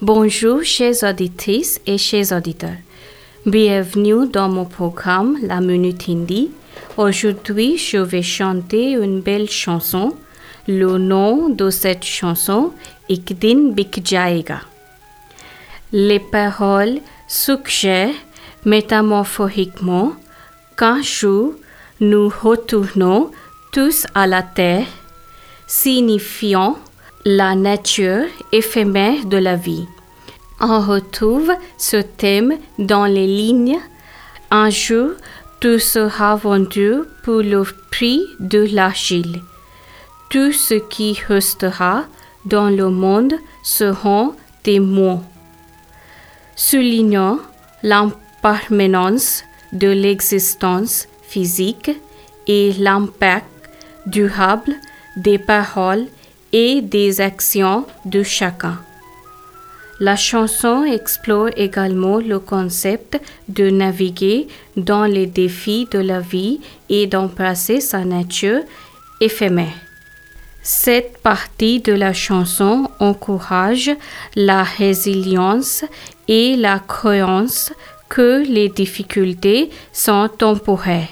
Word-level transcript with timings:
Bonjour 0.00 0.62
chers 0.62 1.02
auditrices 1.02 1.80
et 1.86 1.96
chers 1.96 2.32
auditeurs. 2.32 2.76
Bienvenue 3.46 4.28
dans 4.28 4.48
mon 4.48 4.64
programme 4.64 5.38
La 5.42 5.60
Minute 5.60 6.08
Hindi. 6.08 6.50
Aujourd'hui, 6.96 7.78
je 7.78 7.98
vais 7.98 8.22
chanter 8.22 8.92
une 8.92 9.20
belle 9.20 9.48
chanson. 9.48 10.14
Le 10.66 10.98
nom 10.98 11.48
de 11.48 11.70
cette 11.70 12.04
chanson, 12.04 12.72
Ik 13.08 13.38
din 13.38 13.72
bic 13.72 14.00
jaega. 14.04 14.60
Les 15.92 16.20
paroles 16.20 17.00
suggèrent 17.28 18.14
métamorphoriquement 18.64 20.12
qu'un 20.76 21.02
jour 21.02 21.54
nous 22.00 22.28
retournons 22.28 23.30
tous 23.74 24.06
à 24.14 24.28
la 24.28 24.44
terre, 24.44 24.86
signifiant 25.66 26.78
la 27.24 27.56
nature 27.56 28.26
éphémère 28.52 29.24
de 29.24 29.36
la 29.36 29.56
vie. 29.56 29.84
On 30.60 30.80
retrouve 30.80 31.50
ce 31.76 31.96
thème 31.96 32.54
dans 32.78 33.06
les 33.06 33.26
lignes 33.26 33.80
Un 34.52 34.70
jour, 34.70 35.10
tout 35.58 35.80
sera 35.80 36.36
vendu 36.36 36.92
pour 37.24 37.42
le 37.42 37.64
prix 37.90 38.22
de 38.38 38.64
l'argile. 38.72 39.42
Tout 40.30 40.52
ce 40.52 40.74
qui 40.74 41.18
restera 41.26 42.04
dans 42.44 42.70
le 42.70 42.90
monde 42.90 43.34
seront 43.64 44.36
des 44.62 44.78
mots. 44.78 45.20
Soulignant 46.54 47.40
l'impermanence 47.82 49.42
de 49.72 49.88
l'existence 49.88 51.08
physique 51.22 51.90
et 52.46 52.72
l'impact 52.74 53.46
durable 54.06 54.74
des 55.16 55.38
paroles 55.38 56.06
et 56.52 56.80
des 56.82 57.20
actions 57.20 57.86
de 58.04 58.22
chacun. 58.22 58.78
La 60.00 60.16
chanson 60.16 60.84
explore 60.84 61.50
également 61.56 62.18
le 62.18 62.40
concept 62.40 63.20
de 63.48 63.70
naviguer 63.70 64.48
dans 64.76 65.04
les 65.04 65.26
défis 65.26 65.86
de 65.90 66.00
la 66.00 66.20
vie 66.20 66.60
et 66.88 67.06
d'embrasser 67.06 67.80
sa 67.80 68.04
nature 68.04 68.60
éphémère. 69.20 69.74
Cette 70.62 71.18
partie 71.18 71.80
de 71.80 71.92
la 71.92 72.12
chanson 72.12 72.88
encourage 72.98 73.90
la 74.34 74.62
résilience 74.62 75.84
et 76.26 76.56
la 76.56 76.78
croyance 76.78 77.72
que 78.08 78.42
les 78.46 78.68
difficultés 78.68 79.70
sont 79.92 80.28
temporaires. 80.28 81.08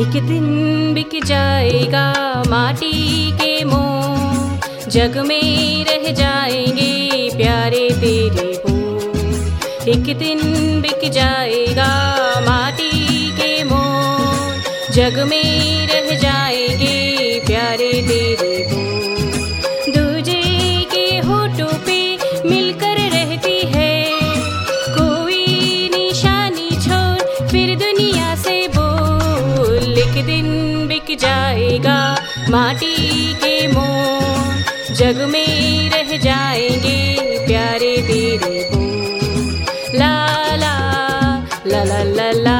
एक 0.00 0.12
दिन 0.26 0.44
बिक 0.94 1.24
जाएगा 1.24 2.04
माटी 2.48 3.30
के 3.32 3.64
मोह। 3.64 4.88
जग 4.88 5.16
में 5.26 5.84
रह 5.84 6.10
जाएँगे 6.12 6.92
प्यारे 7.36 7.88
तेरे 8.00 8.46
हो 8.64 8.76
एक 9.92 10.16
दिन 10.18 10.40
बिक 10.80 11.10
जाएगा 11.12 11.90
माटी 12.40 12.92
के 13.40 13.64
मोह। 13.64 14.92
जग 14.92 15.18
में 15.30 15.86
रह 15.86 16.14
जाएँगे 16.18 16.96
प्यारे 17.46 17.92
तेरे 18.02 18.58
फिर 27.50 27.68
दुनिया 27.78 28.17
बिक 31.08 31.18
जाएगा 31.18 31.98
माटी 32.50 33.32
के 33.42 33.52
मोह 33.72 34.92
जग 34.98 35.20
में 35.32 35.90
रह 35.90 36.16
जाएँगे 36.24 36.98
प्यारे 37.46 37.94
तेरे 38.08 38.58
हो 38.72 38.80
ला 39.98 40.12
ला 40.62 40.74
ला 41.66 41.82
ला 41.84 42.02
ला 42.16 42.30
ला। 42.44 42.58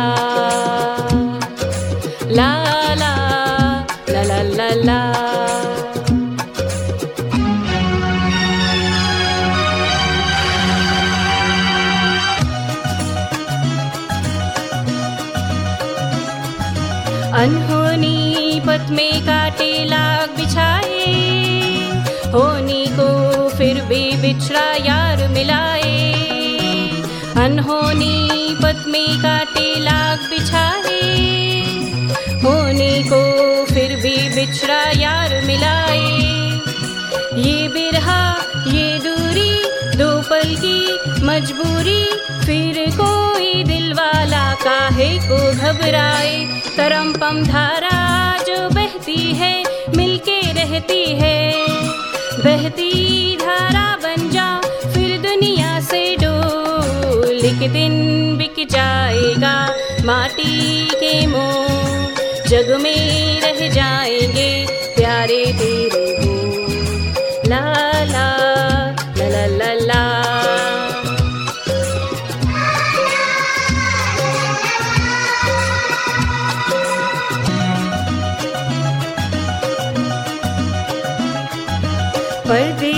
ला 2.38 2.50
ला 3.02 3.12
ला 4.12 4.22
ला 4.22 4.42
ला 4.56 4.68
ला। 4.84 4.98
अनहोनी 17.40 17.77
में 18.90 19.20
काटे 19.22 19.72
लाग 19.84 20.30
बिछाए, 20.36 21.04
होनी 22.32 22.84
को 22.92 23.08
फिर 23.48 23.80
भी 23.82 24.00
बिछड़ा 24.22 24.66
यार 24.84 25.26
मिलाए। 25.28 25.96
अनहोनी 27.38 28.56
पथ 28.62 28.86
में 28.88 29.18
काटे 29.18 29.68
लाग 29.80 30.18
बिछाए, 30.30 31.00
होनी 32.42 33.02
को 33.04 33.22
फिर 33.66 33.96
भी 34.02 34.16
बिछड़ा 34.34 34.80
यार 35.00 35.40
मिलाए। 35.46 36.06
ये 37.38 37.68
बिरहा, 37.68 38.22
ये 38.68 38.88
दूरी, 38.98 39.50
दो 39.96 40.10
पल 40.30 40.54
की 40.56 40.78
मजबूरी, 41.26 42.02
फिर 42.46 42.84
कोई 42.92 43.62
दिल 43.64 43.92
वाला 43.94 44.37
काहे 44.64 45.18
को 45.18 45.52
घबराए? 45.52 46.46
तरम 46.76 47.12
पम 47.12 47.44
धारा 47.44 48.38
जो 48.38 48.70
बहती 48.70 49.32
है, 49.32 49.64
मिलके 49.96 50.40
रहती 50.52 51.04
है। 51.06 51.52
बहती 52.44 53.36
धारा 53.36 53.96
बन 53.96 54.30
जा, 54.30 54.60
फिर 54.64 55.18
दुनिया 55.18 55.80
से 55.80 56.16
डोल। 56.16 57.40
एक 57.44 57.72
दिन 57.72 57.94
बिक 58.36 58.68
जाएगा 58.70 59.74
माटी 60.04 60.84
के 60.84 61.26
मोह 61.26 61.68
जग 62.48 62.78
में 62.82 63.40
रह 63.40 63.68
जाएँगे 63.68 64.57
पर 82.48 82.72
दे 82.80 82.97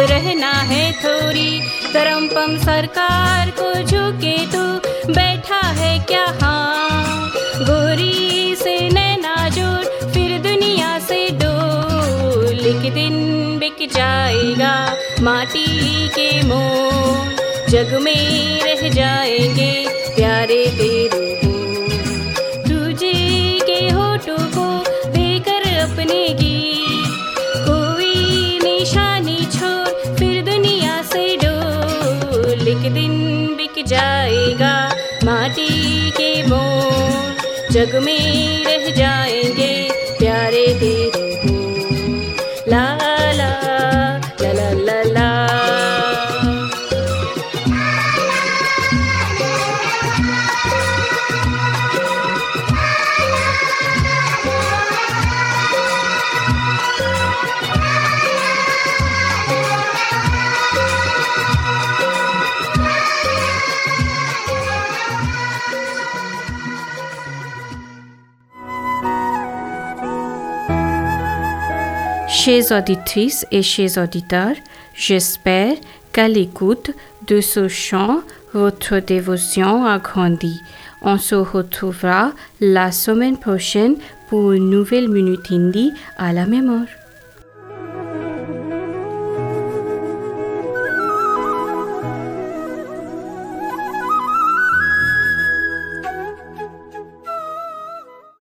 रहना 0.00 0.52
है 0.52 0.92
थोड़ी। 0.92 1.60
करम 1.92 2.28
पम 2.28 2.58
सरकार 2.58 3.50
को 3.50 3.74
झुके 3.74 4.46
तू। 4.46 4.78
बैठा 5.12 5.66
है 5.66 5.98
क्या? 5.98 6.38
हाँ। 6.42 7.30
गोरी 7.56 8.56
से 8.56 8.88
नैना 8.88 9.48
जोड़, 9.48 10.10
फिर 10.10 10.38
दुनिया 10.38 10.98
से 10.98 11.28
डोल। 11.30 12.66
एक 12.66 12.94
दिन 12.94 13.14
बिक 13.58 13.90
जाएगा 13.92 14.96
माटी 15.20 16.08
के 16.08 16.42
मोह 16.42 17.28
जग 17.68 17.98
में 18.02 18.60
रह 18.62 18.88
जाएँगे 18.88 19.88
प्यारे 19.88 20.66
एक 32.68 32.92
दिन 32.94 33.12
बिक 33.56 33.84
जाएगा 33.86 34.72
माटी 35.24 36.10
के 36.10 36.30
मोल 36.48 37.36
जग 37.72 37.94
में 38.04 38.64
रह 38.64 38.90
जाएँगे 38.96 39.72
प्यारे 40.18 40.66
तेरे 40.80 41.56
ला 42.70 42.84
ला। 43.40 43.52
Chers 72.40 72.70
auditrices 72.70 73.44
et 73.50 73.64
chers 73.64 73.98
auditeurs, 73.98 74.54
j'espère 74.94 75.74
qu'à 76.12 76.28
l'écoute 76.28 76.92
de 77.26 77.40
ce 77.40 77.66
chant, 77.66 78.20
votre 78.54 79.00
dévotion 79.00 79.84
a 79.84 79.98
grandi. 79.98 80.60
On 81.02 81.18
se 81.18 81.34
retrouvera 81.34 82.30
la 82.60 82.92
semaine 82.92 83.38
prochaine 83.38 83.96
pour 84.28 84.52
une 84.52 84.70
nouvelle 84.70 85.08
Minute 85.08 85.50
Hindi 85.50 85.92
à 86.16 86.32
la 86.32 86.42
heure. 86.42 86.97